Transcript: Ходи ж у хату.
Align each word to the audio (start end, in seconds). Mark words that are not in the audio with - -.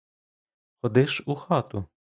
Ходи 0.81 1.07
ж 1.07 1.23
у 1.25 1.35
хату. 1.35 1.85